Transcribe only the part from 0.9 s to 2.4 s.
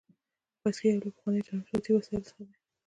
یو له پخوانیو ترانسپورتي وسایلو